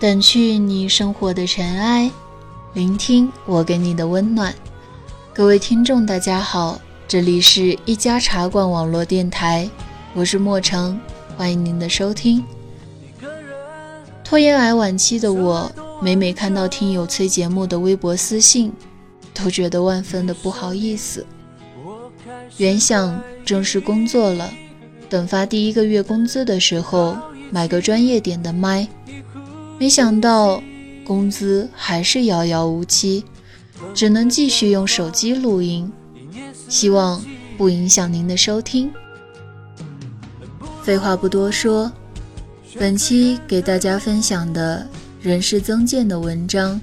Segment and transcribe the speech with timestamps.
[0.00, 2.10] 掸去你生活的尘埃，
[2.72, 4.54] 聆听我给你的温暖。
[5.34, 9.68] 各位听众，大家好，这里是一家茶馆网络电台，
[10.14, 10.98] 我是莫成，
[11.36, 12.42] 欢迎您的收听。
[14.24, 18.72] 拖延癌晚期的我，每每看到听友催节目的微博私信，
[19.34, 21.26] 都觉得万分的不好意思。
[22.56, 24.50] 原想正式工作了，
[25.10, 27.18] 等发第一个月工资的时候，
[27.50, 28.88] 买个专业点的麦。
[29.80, 30.62] 没想到
[31.06, 33.24] 工资还是遥遥无期，
[33.94, 35.90] 只能继续用手机录音，
[36.68, 37.24] 希望
[37.56, 38.92] 不影响您的收听。
[40.82, 41.90] 废话不多说，
[42.78, 44.86] 本期给大家分享的
[45.22, 46.78] 人事增建的文章，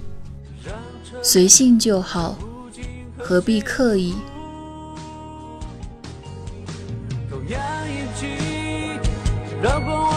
[1.22, 2.36] 随性就好，
[3.16, 4.16] 何必刻意？
[9.62, 10.17] 我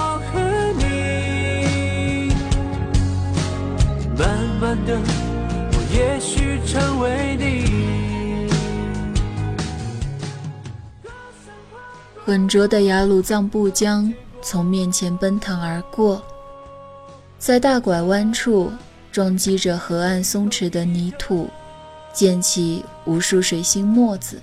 [12.30, 16.22] 浑浊的雅鲁藏布江从面前奔腾而过，
[17.40, 18.70] 在大拐弯处
[19.10, 21.50] 撞击着河岸松弛的泥土，
[22.12, 24.40] 溅起无数水星沫子。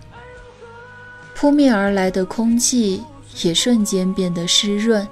[1.34, 3.02] 扑面而来的空气
[3.42, 5.08] 也瞬间变得湿润。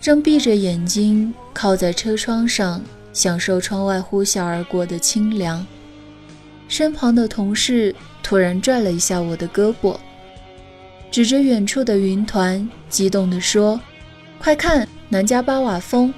[0.00, 5.64] 正闭着眼睛靠在车窗上，享受窗外呼啸而过的清凉。
[6.72, 9.94] 身旁的同事突然拽了一下我的胳膊，
[11.10, 13.78] 指着远处的云团，激动地说
[14.40, 16.14] ：“快看，南迦巴瓦峰！”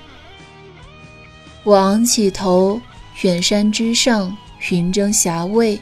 [1.65, 2.81] 我昂起头，
[3.23, 4.37] 远山之上，
[4.71, 5.77] 云蒸霞蔚，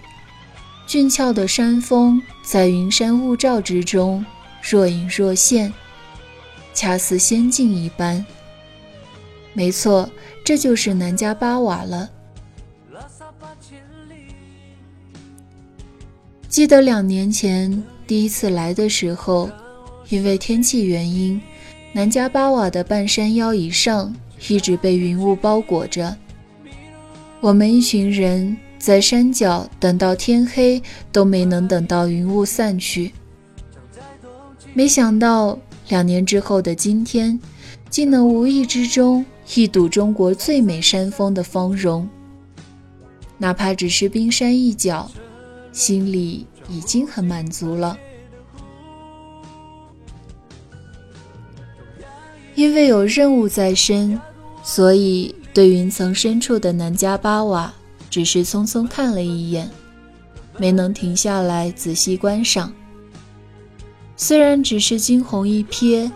[0.87, 4.25] 俊俏的山峰在云山雾罩之中
[4.63, 5.71] 若隐若现。
[6.73, 8.25] 恰似仙境一般。
[9.53, 10.09] 没错，
[10.43, 12.09] 这就是南迦巴瓦了。
[16.53, 19.51] 记得两年前第一次来的时候，
[20.11, 21.41] 因为天气原因，
[21.95, 24.15] 南迦巴瓦的半山腰以上
[24.51, 26.15] 一直被云雾包裹着。
[27.41, 33.11] 我们一群人在山脚等到天黑，都没能等到云雾散去。
[34.75, 35.59] 没想到。
[35.89, 37.39] 两年之后的今天，
[37.91, 39.23] 竟能无意之中
[39.55, 42.09] 一睹中国最美山峰的芳容。
[43.37, 45.11] 哪怕只是冰山一角，
[45.73, 47.99] 心里已经很满足了。
[52.55, 54.21] 因为有任务在身，
[54.63, 57.73] 所以对云层深处的南迦巴瓦
[58.11, 59.71] 只是匆匆看了一眼，
[60.59, 62.73] 没能停下来仔细观赏。
[64.17, 66.09] 虽然只是惊鸿一瞥，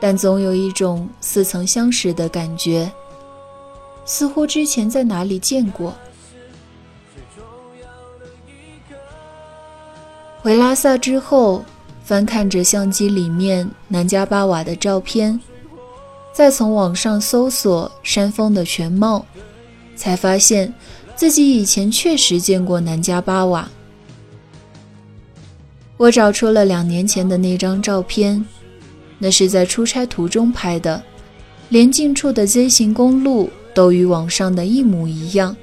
[0.00, 2.90] 但总有一种似曾相识的感觉，
[4.04, 5.94] 似乎之前在哪里见过。
[10.42, 11.64] 回拉萨之后，
[12.02, 15.38] 翻看着相机里面南迦巴瓦的照片，
[16.32, 19.24] 再从网上搜索山峰的全貌，
[19.94, 20.74] 才发现
[21.14, 23.68] 自己以前确实见过南迦巴瓦。
[25.96, 28.44] 我找出了两年前的那张照片，
[29.20, 31.00] 那是在出差途中拍的，
[31.68, 35.56] 连近处的 Z 型公路都与网上的一模一样。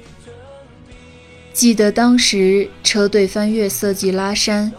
[1.52, 4.72] 记得当时车队翻越色季拉山，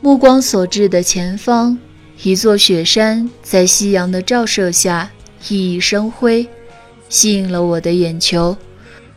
[0.00, 1.78] 目光所至的前方，
[2.22, 5.10] 一座雪山在夕阳的照射下
[5.40, 6.46] 熠熠生辉，
[7.08, 8.56] 吸引了我的眼球。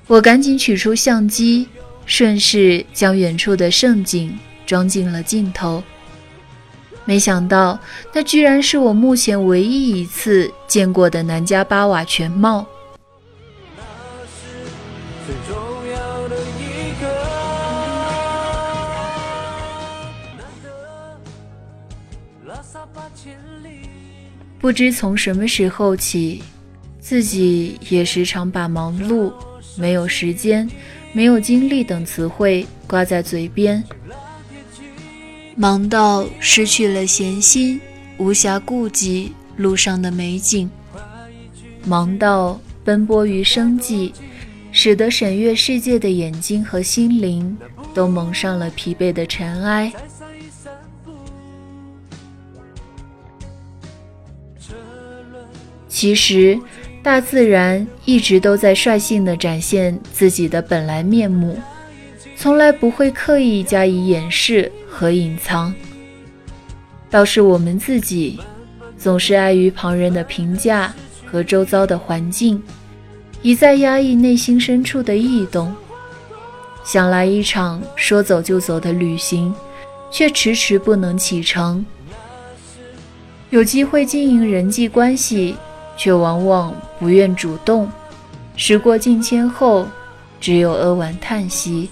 [0.07, 1.68] 我赶紧取出相机，
[2.06, 4.38] 顺势将远处的盛景。
[4.66, 5.81] 装进了镜头，
[7.06, 7.80] 没想到
[8.13, 12.68] 那居然是我目前唯一一次见过的南迦巴瓦全貌。
[24.59, 26.42] 不知从什么时候起，
[27.00, 29.31] 自己也时常把忙碌、
[29.77, 30.69] 没有时间、
[31.13, 33.83] 没有精力等词汇挂在嘴边。
[35.56, 37.80] 忙到失去了闲心，
[38.18, 40.68] 无暇顾及路上的美景；
[41.86, 44.13] 忙到奔波于生计，
[44.71, 47.57] 使得审阅世界的眼睛和心灵
[47.94, 49.92] 都蒙上了疲惫的尘埃。
[55.97, 56.59] 其实，
[57.01, 61.57] 大自然一直都在率性地展现自己的本来面目。
[62.35, 65.73] 从来不会刻意加以掩饰和隐藏，
[67.09, 68.39] 倒是我们自己，
[68.95, 70.94] 总是碍于旁人的评价
[71.25, 72.61] 和周遭的环境，
[73.41, 75.75] 一再压抑内心深处的异动，
[76.85, 79.51] 想来一场说走就走的旅行，
[80.11, 81.83] 却迟迟不能启程。
[83.49, 85.55] 有机会经营人际关系，
[85.97, 87.91] 却往往不愿主动。
[88.55, 89.85] 时过境迁后，
[90.39, 91.89] 只有扼腕叹息。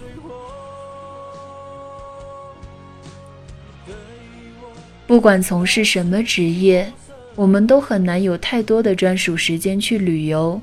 [5.05, 6.91] 不管从事什么职业，
[7.35, 10.59] 我们都很难有太多的专属时间去旅游、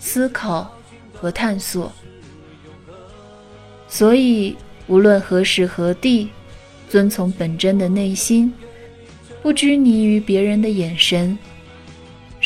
[0.00, 0.72] 思考
[1.12, 1.92] 和探索。
[3.86, 4.56] 所以，
[4.88, 6.30] 无论何时何地，
[6.88, 8.52] 遵从本真的内心，
[9.40, 11.38] 不拘泥于别人的眼神，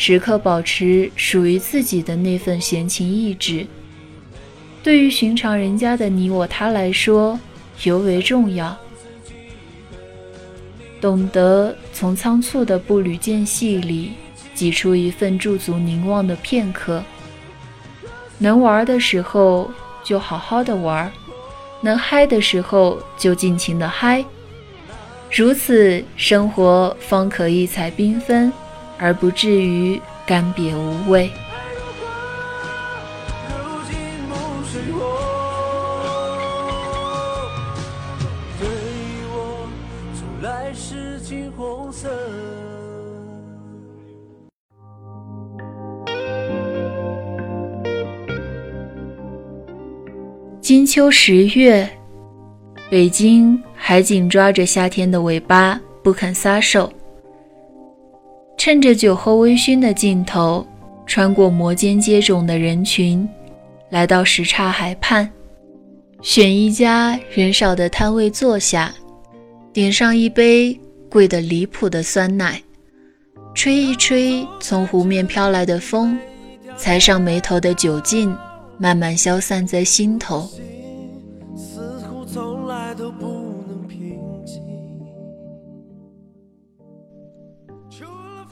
[0.01, 3.67] 时刻保持属于自己的那份闲情逸致，
[4.81, 7.37] 对于寻常人家的你我他来说，
[7.83, 8.77] 尤为重要。
[11.01, 14.13] 懂得从仓促的步履间隙里
[14.55, 17.03] 挤出一份驻足凝望的片刻。
[18.37, 19.69] 能玩的时候
[20.01, 21.11] 就好好的玩，
[21.81, 24.23] 能嗨的时候就尽情的嗨，
[25.29, 28.49] 如此生活方可异彩缤纷，
[28.99, 31.31] 而不至于干瘪无味。
[50.61, 51.89] 金秋十月，
[52.91, 56.91] 北京还紧抓着夏天的尾巴不肯撒手。
[58.69, 60.63] 趁着酒后微醺的劲头，
[61.07, 63.27] 穿过摩肩接踵的人群，
[63.89, 65.27] 来到什刹海畔，
[66.21, 68.93] 选一家人少的摊位坐下，
[69.73, 70.79] 点上一杯
[71.09, 72.61] 贵得离谱的酸奶，
[73.55, 76.15] 吹一吹从湖面飘来的风，
[76.77, 78.31] 踩上眉头的酒劲。
[78.77, 80.47] 慢慢消散在心头。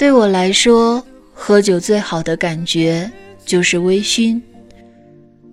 [0.08, 3.12] 对我来说，喝酒最好的感觉
[3.46, 4.42] 就是微醺。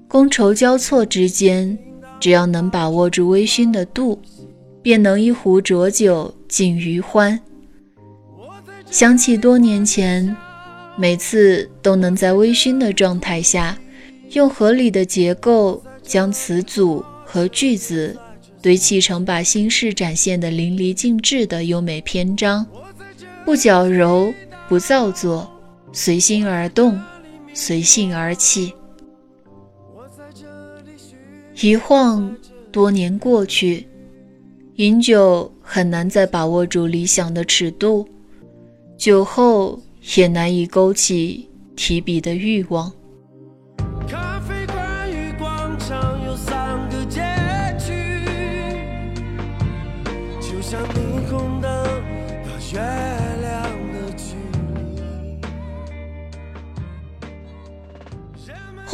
[0.08, 1.76] 觥筹交错之间，
[2.20, 4.22] 只要能把握住微醺的度，
[4.80, 7.40] 便能一壶浊酒尽余欢。
[8.88, 10.36] 想起多年前，
[10.96, 13.76] 每次都能在微醺的状态下。
[14.34, 18.16] 用合理的结构将词组和句子
[18.62, 22.64] 堆砌成把心事展现的淋漓尽致的优美篇章，
[23.44, 24.32] 不矫揉，
[24.68, 25.50] 不造作，
[25.92, 27.00] 随心而动，
[27.52, 28.72] 随性而起。
[31.60, 32.36] 一晃
[32.72, 33.86] 多年过去，
[34.76, 38.08] 饮酒很难再把握住理想的尺度，
[38.96, 39.80] 酒后
[40.16, 42.92] 也难以勾起提笔的欲望。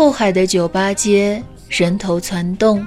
[0.00, 2.86] 后海的酒吧街人头攒动，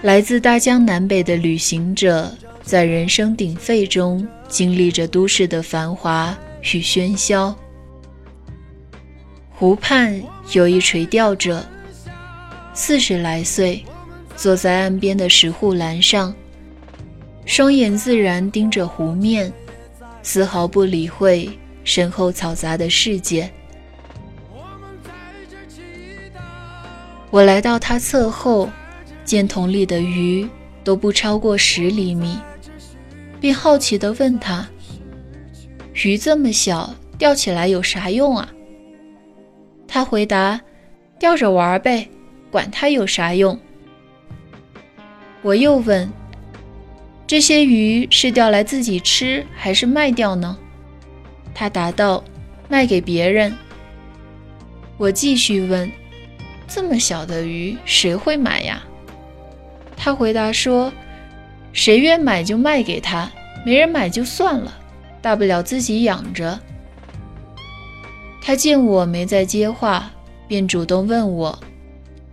[0.00, 7.54] 来自大江南北的旅行者在人声鼎沸中经历着都市的繁华与喧嚣。
[9.50, 10.22] 湖畔
[10.52, 11.62] 有一垂钓者，
[12.72, 13.84] 四十来岁，
[14.34, 16.34] 坐在岸边的石护栏上，
[17.44, 19.52] 双眼自然盯着湖面，
[20.22, 21.50] 丝毫不理会
[21.84, 23.52] 身后嘈杂的世界。
[27.32, 28.68] 我来到他侧后，
[29.24, 30.46] 见桶里的鱼
[30.84, 32.36] 都不超过十厘米，
[33.40, 34.68] 便好奇地问他
[36.04, 38.52] ：“鱼这么小，钓起来有啥用啊？”
[39.88, 40.60] 他回答
[41.18, 42.06] ：“钓着玩呗，
[42.50, 43.58] 管它有啥用。”
[45.40, 46.06] 我又问
[47.26, 50.58] ：“这些鱼是钓来自己吃，还是卖掉呢？”
[51.54, 52.22] 他答道
[52.68, 53.56] ：“卖给别人。”
[54.98, 55.90] 我继续问。
[56.74, 58.82] 这么小的鱼，谁会买呀？
[59.94, 60.90] 他回答说
[61.74, 63.30] ：“谁愿买就卖给他，
[63.64, 64.72] 没人买就算了，
[65.20, 66.58] 大不了自己养着。”
[68.40, 70.10] 他见我没再接话，
[70.48, 71.58] 便主动问我：“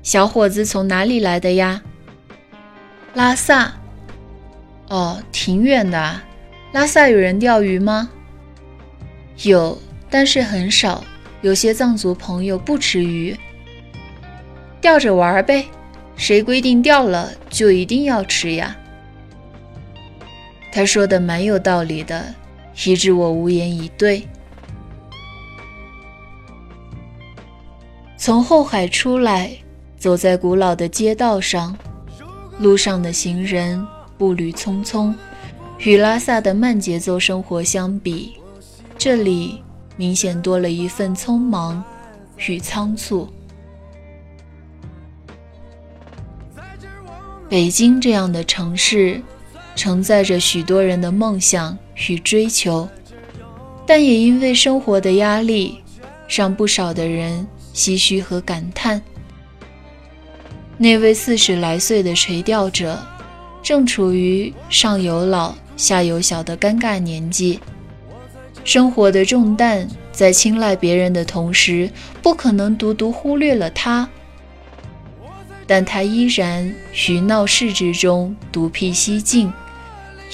[0.04, 1.82] 小伙子从哪里来的呀？”
[3.14, 3.74] 拉萨。
[4.88, 6.22] 哦，挺远的。
[6.72, 8.10] 拉萨有人钓鱼吗？
[9.44, 9.78] 有，
[10.10, 11.04] 但是很少。
[11.42, 13.38] 有些藏族朋友不吃鱼。
[14.82, 15.66] 钓着玩呗。
[16.20, 18.76] 谁规定钓了就一定要吃呀。
[20.70, 22.36] 他说的蛮有道理的
[22.86, 24.28] 以致我无言以对。
[28.18, 29.50] 从后海出来
[29.98, 31.76] 走在古老的街道上
[32.60, 35.16] 路上的行人步履匆匆
[35.78, 38.34] 与拉萨的慢节奏生活相比
[38.98, 39.64] 这里
[39.96, 41.82] 明显多了一份匆忙
[42.46, 43.30] 与仓促。
[47.50, 49.20] 北京这样的城市，
[49.76, 51.76] 承载着许多人的梦想
[52.08, 52.88] 与追求，
[53.88, 55.80] 但也因为生活的压力，
[56.28, 57.48] 让不少的人。
[57.72, 59.02] 唏嘘和感叹。
[60.78, 63.00] 那位四十来岁的垂钓者，
[63.64, 67.60] 正处于上有老下有小的尴尬年纪。
[68.66, 71.90] 生活的重担在青睐别人的同时，
[72.22, 74.10] 不可能独独忽略了他。
[75.70, 76.74] 但他依然
[77.08, 79.54] 于闹市之中独辟蹊径，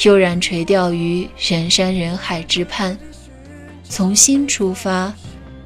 [0.06, 2.98] 悠然垂钓于人山人海之畔，
[3.84, 5.14] 从心出发，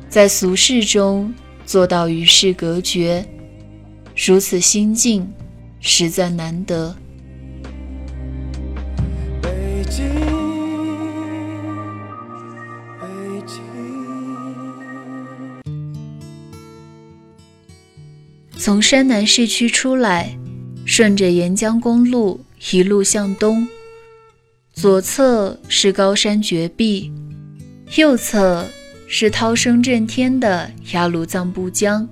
[0.10, 1.32] 在俗世中。
[1.66, 3.24] 做到与世隔绝，
[4.16, 5.32] 如此心境，
[5.80, 6.96] 实在难得。
[9.40, 9.50] 北
[9.88, 10.04] 京，
[18.70, 20.38] 从山南市区出来，
[20.86, 22.40] 顺着沿江公路
[22.72, 23.68] 一路向东，
[24.74, 27.12] 左侧是高山绝壁，
[27.98, 28.64] 右侧。
[29.08, 32.08] 是涛声震天的雅鲁藏布江，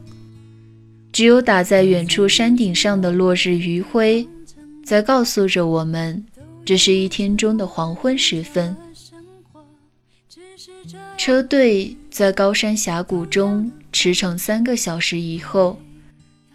[1.12, 4.28] 只有打在远处山顶上的落日余晖，
[4.84, 6.26] 在告诉着我们，
[6.66, 8.76] 这是一天中的黄昏时分。
[11.20, 15.78] 车队在高山峡谷中驰骋三个小时以后，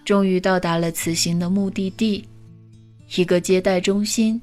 [0.04, 2.24] 终于到达了此行的目的地——
[3.16, 4.40] 一个接待中心。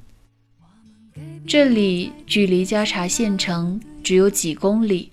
[1.46, 5.12] 这里距离加查县城只有几公里。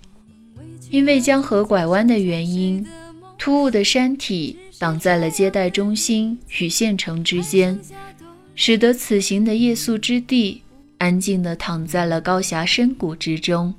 [0.89, 2.85] 因为江河拐弯的原因，
[3.37, 7.77] 突兀的山体挡在了接待中心与县城之间，
[8.55, 10.61] 使得此行的夜宿之地
[10.99, 13.73] 安静地躺在了高峡深谷之中。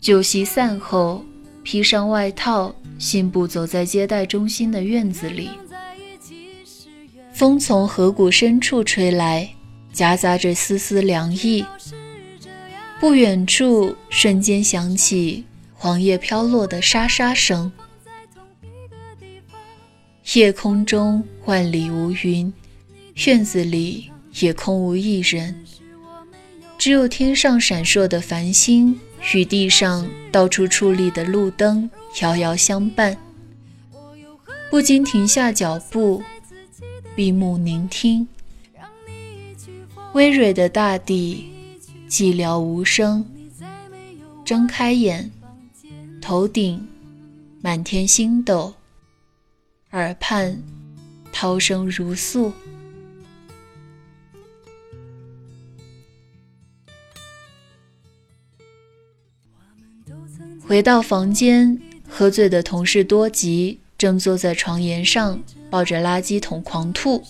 [0.00, 1.24] 酒席散后，
[1.62, 5.50] 披上外套，信步走在接待中心的院子里。
[7.32, 9.48] 风从河谷深处吹来，
[9.92, 11.64] 夹杂着丝丝凉意。
[13.00, 17.70] 不远处，瞬间响起黄叶飘落的沙沙声。
[20.34, 22.52] 夜空中万里无云，
[23.26, 25.64] 院子里也空无一人，
[26.76, 28.98] 只有天上闪烁的繁星
[29.34, 31.90] 与地上到处矗立的路灯
[32.22, 33.16] 遥遥相伴，
[34.70, 36.22] 不禁停下脚步。
[37.14, 38.28] 闭目凝听，
[40.12, 41.50] 微蕊的大地
[42.08, 43.24] 寂寥无声。
[44.44, 45.30] 睁开眼，
[46.22, 46.88] 头顶
[47.60, 48.72] 满天星斗，
[49.90, 50.62] 耳畔
[51.32, 52.52] 涛声如诉。
[60.68, 65.42] 回到房间，喝醉的同事多吉正坐在床沿上。
[65.70, 67.22] 抱着垃圾桶狂吐，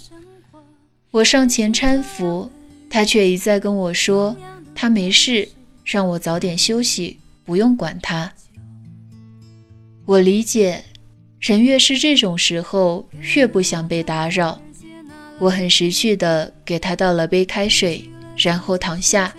[1.11, 2.49] 我上前搀扶，
[2.89, 4.37] 他却一再跟我说
[4.77, 5.49] 他没事，
[5.85, 8.33] 让我早点休息，不用管他。
[10.05, 10.85] 我理解，
[11.41, 14.61] 人越是这种时候，越不想被打扰。
[15.41, 19.35] 我很识趣的给他倒了杯开水，然后躺下。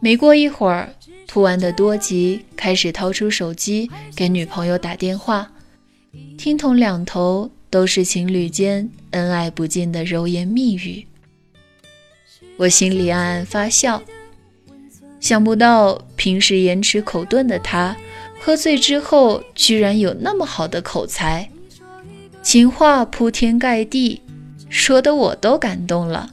[0.00, 0.94] 没过一会儿，
[1.34, 5.50] 吐完的多吉开始掏出手机给女朋友打电话，
[6.38, 7.50] 听筒两头。
[7.68, 11.04] 都是情侣间恩爱不尽的柔言蜜语，
[12.56, 14.00] 我心里暗暗发笑。
[15.18, 17.96] 想不到平时言迟口钝的他，
[18.40, 21.50] 喝醉之后居然有那么好的口才，
[22.44, 24.22] 情话铺天盖地，
[24.68, 26.32] 说的我都感动了。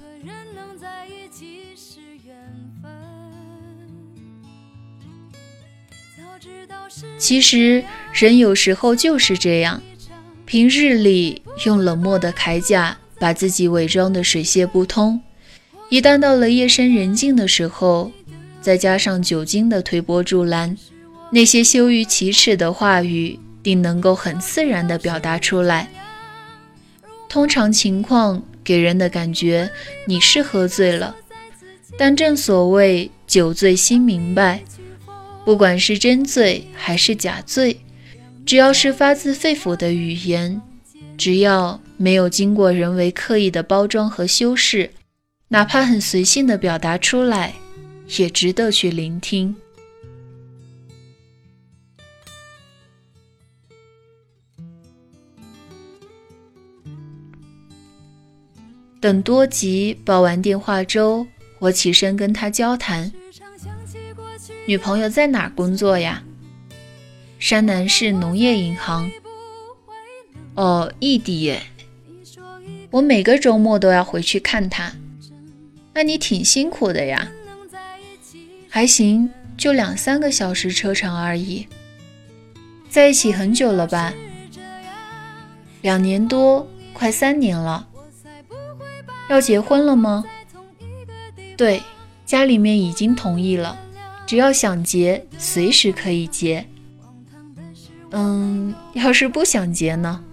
[7.21, 9.79] 其实人有时候就是这样。
[10.43, 15.21] 平日里用冷漠的铠甲把自己伪装得水泄不通，
[15.89, 18.11] 一旦到了夜深人静的时候，
[18.59, 20.75] 再加上酒精的推波助澜，
[21.31, 25.87] 那些羞于启齿的话语定能够很自然地表达出来。
[27.29, 29.69] 通常情况给人的感觉
[30.07, 31.15] 你是喝醉了，
[31.99, 34.63] 但正所谓酒醉心明白，
[35.43, 37.79] 不管是真醉还是假醉。
[38.45, 40.61] 只要是发自肺腑的语言，
[41.17, 44.89] 只要没有经过人为刻意的包装和修饰，
[45.49, 47.53] 哪怕很随性的表达出来，
[48.17, 49.55] 也值得去聆听。
[58.99, 61.25] 等多吉煲完电话粥，
[61.59, 63.11] 我起身跟他交谈。
[64.71, 66.23] 女朋友在哪工作呀？
[67.39, 69.11] 山南市农业银行。
[70.55, 71.61] 哦，异地耶。
[72.89, 74.93] 我每个周末都要回去看她。
[75.93, 77.29] 那你挺辛苦的呀。
[78.69, 81.67] 还行，就两三个小时车程而已。
[82.89, 84.13] 在一起很久了吧？
[85.81, 87.89] 两年多，快三年了。
[89.29, 90.23] 要结婚了吗？
[91.57, 91.83] 对，
[92.25, 93.77] 家里面已经同意了，
[94.31, 96.65] 只要想结，随时可以结。
[98.11, 100.23] 嗯，要是不想结呢？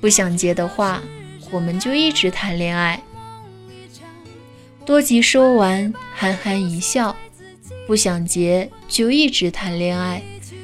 [0.00, 1.02] 不想结的话，
[1.50, 3.02] 我们就一直谈恋爱。
[4.86, 7.14] 多吉说完，憨憨一笑。
[7.86, 10.22] 不想结就一直谈恋爱，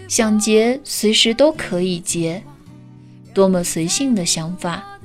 [0.08, 2.42] 想结随时都可以结，
[3.34, 4.98] 多么随性的想法。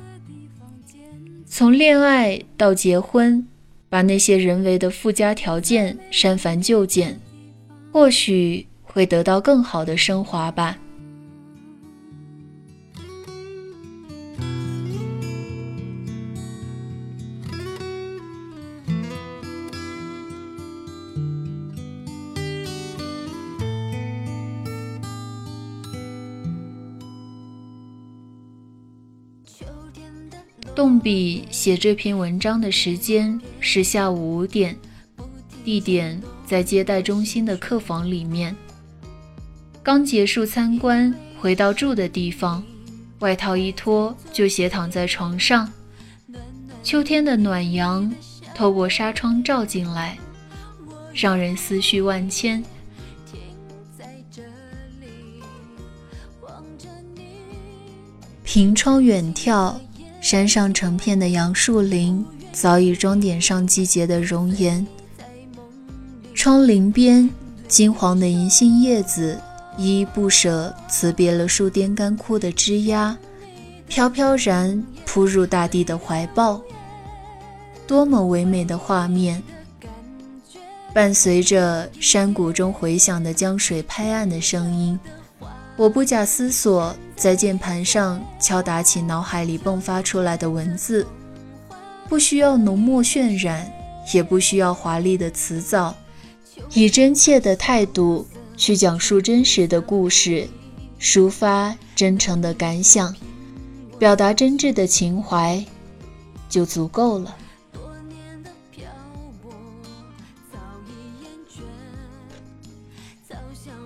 [1.45, 3.45] 从恋爱到结婚，
[3.89, 7.19] 把那些人为的附加条件删繁就简，
[7.93, 10.75] 或许会得到更好的升华吧。
[30.75, 34.75] 动笔写这篇文章的时间是下午五点，
[35.63, 36.19] 地点
[36.53, 38.55] 在接待中心的客房里面。
[39.81, 41.11] 刚结束参观，
[41.41, 42.63] 回到住的地方，
[43.21, 45.67] 外套一脱就斜躺在床上。
[46.83, 48.13] 秋天的暖阳
[48.53, 50.15] 透过纱窗照进来，
[51.11, 52.63] 让人思绪万千。
[58.43, 59.73] 凭窗远眺。
[60.21, 64.85] 山上成片的杨树林早已装点上季节的容颜，
[66.43, 67.29] 窗棂边
[67.69, 69.39] 金黄的银杏叶子
[69.77, 73.15] 依依不舍辞别了树巅干枯的枝桠，
[73.87, 76.61] 飘飘然扑入大地的怀抱。
[77.87, 79.41] 多么唯美的画面！
[80.93, 84.99] 伴随着山谷中回响的江水拍岸的声音。
[85.77, 91.07] 我不假思索，在键盘上敲打起脑海里迸发出来的文字，
[92.09, 93.65] 不需要浓墨渲染，
[94.13, 95.95] 也不需要华丽的辞藻，
[96.73, 98.25] 以真切的态度
[98.57, 100.47] 去讲述真实的故事，
[100.99, 103.15] 抒发真诚的感想，
[103.99, 105.63] 表达真挚的情怀，
[106.49, 107.35] 就足够了。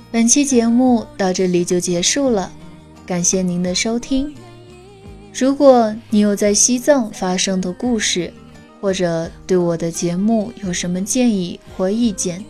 [0.09, 2.51] 本期节目到这里就结束了，
[3.05, 4.33] 感谢您的收听。
[5.33, 8.33] 如果你有在西藏发生的故事，
[8.81, 12.43] 或者对我的节目有什么建议或意见，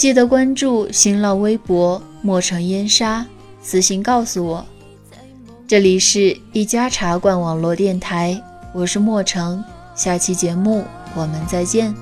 [0.00, 3.26] 记得关注新浪微博“墨城烟沙”，
[3.60, 4.64] 私信告诉我。
[5.68, 9.62] 这里是一家茶馆网络电台，我是墨城，
[9.94, 10.82] 下期节目
[11.14, 11.94] 我们再见。